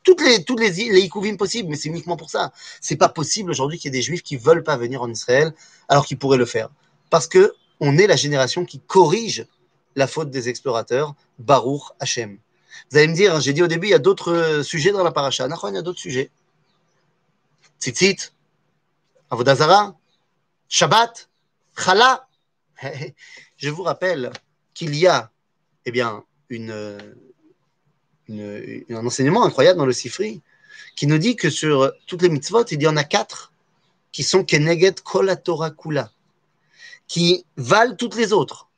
[0.03, 2.53] toutes les, toutes les, les possibles, mais c'est uniquement pour ça.
[2.79, 5.53] C'est pas possible aujourd'hui qu'il y ait des juifs qui veulent pas venir en Israël
[5.89, 6.69] alors qu'ils pourraient le faire.
[7.09, 9.45] Parce que on est la génération qui corrige
[9.95, 12.37] la faute des explorateurs, Baruch Hashem.
[12.89, 15.11] Vous allez me dire, j'ai dit au début, il y a d'autres sujets dans la
[15.11, 15.47] paracha.
[15.47, 16.31] il y a d'autres sujets.
[17.79, 18.33] Tzitzit,
[19.29, 19.95] Avodazara,
[20.67, 21.29] Shabbat,
[21.77, 22.27] Chala.
[23.57, 24.31] Je vous rappelle
[24.73, 25.31] qu'il y a
[25.85, 26.97] eh bien, une,
[28.27, 30.41] une, un enseignement incroyable dans le Sifri
[30.95, 33.51] qui nous dit que sur toutes les mitzvot, il y en a quatre
[34.11, 36.11] qui sont Keneget Kol Torah Kula,
[37.07, 38.69] qui valent toutes les autres.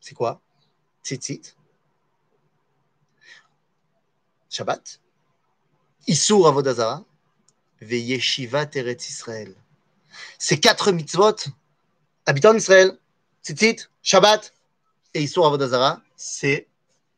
[0.00, 0.40] C'est quoi?
[1.04, 1.54] Tzitzit,
[4.50, 5.00] Shabbat,
[6.06, 7.04] Issour Avodazara,
[7.80, 9.54] Veyeshiva Teretz Israël.
[10.38, 11.36] Ces quatre mitzvot,
[12.26, 12.98] habitants d'Israël,
[13.42, 14.54] Tzitzit, Shabbat
[15.14, 16.66] et Issour Avodazara, c'est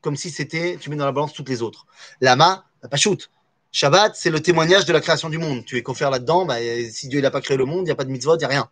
[0.01, 1.87] comme si c'était, tu mets dans la balance toutes les autres.
[2.21, 2.65] Lama,
[2.95, 3.31] shoot.
[3.73, 5.65] Shabbat, c'est le témoignage de la création du monde.
[5.65, 6.57] Tu es confère là-dedans, bah,
[6.91, 8.45] si Dieu n'a pas créé le monde, il n'y a pas de mitzvot, il n'y
[8.45, 8.71] a rien.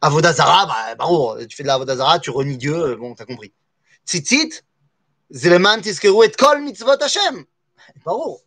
[0.00, 3.52] Avodazara, bah, bah, tu fais de la Avodazara, tu renies Dieu, bon, t'as compris.
[4.06, 4.64] Tzitzit,
[5.29, 7.41] זה למען תזכרו את כל מצוות השם.
[8.05, 8.39] ברור.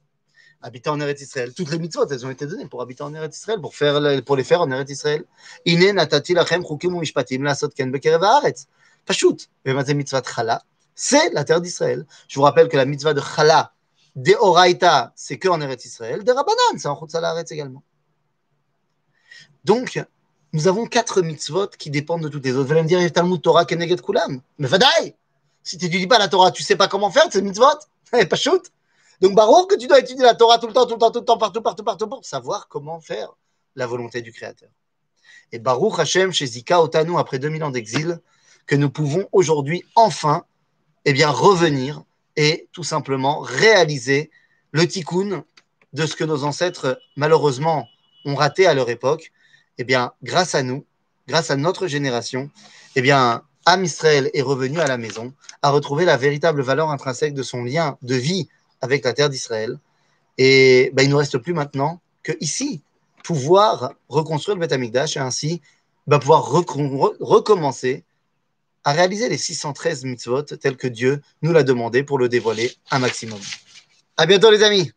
[0.64, 1.52] Habiter en Eretz Israël.
[1.52, 4.36] Toutes les mitzvot, elles ont été données pour habiter en Eretz Israël, pour, faire, pour
[4.36, 5.22] les faire en Eretz Israël.
[5.66, 8.66] הנה נתתי לכם חוקים ומשפטים לעשות כן בקרב הארץ.
[9.04, 9.44] פשוט.
[9.66, 10.56] ומה זה מצוות חלה?
[10.96, 12.06] C'est la terre d'Israël.
[12.28, 13.72] Je vous rappelle que la mitzvah de chala,
[14.16, 16.24] de Oraita, c'est que en Eretz Israël.
[16.24, 17.82] De Rabbanan, c'est en Chutz également.
[19.64, 20.00] Donc,
[20.52, 22.66] nous avons quatre mitzvot qui dépendent de toutes les autres.
[22.66, 24.40] Vous allez me dire, Talmud Torah Keneged Kulam.
[24.58, 25.14] Mais Vadaï
[25.63, 27.65] si tu dis pas la Torah, tu sais pas comment faire, c'est mitzvot.
[28.29, 28.71] pas shoot.
[29.21, 31.19] Donc, Baruch, que tu dois étudier la Torah tout le temps, tout le temps, tout
[31.19, 33.29] le temps, partout, partout, partout, pour savoir comment faire
[33.75, 34.69] la volonté du Créateur.
[35.51, 38.19] Et Baruch Hashem, chez Zika Otanu, après 2000 ans d'exil,
[38.65, 40.45] que nous pouvons aujourd'hui enfin
[41.05, 42.03] eh bien, revenir
[42.35, 44.29] et tout simplement réaliser
[44.71, 45.43] le tikkun
[45.93, 47.87] de ce que nos ancêtres, malheureusement,
[48.25, 49.31] ont raté à leur époque.
[49.77, 50.85] Eh bien, grâce à nous,
[51.27, 52.51] grâce à notre génération,
[52.95, 57.33] eh bien, Am Israël est revenu à la maison, a retrouvé la véritable valeur intrinsèque
[57.33, 58.47] de son lien de vie
[58.81, 59.77] avec la terre d'Israël.
[60.37, 62.81] Et ben, il ne nous reste plus maintenant que ici
[63.23, 65.61] pouvoir reconstruire le Beth et ainsi
[66.07, 68.03] ben, pouvoir recommencer
[68.83, 72.99] à réaliser les 613 mitzvot tels que Dieu nous l'a demandé pour le dévoiler un
[72.99, 73.39] maximum.
[74.17, 74.91] À bientôt les amis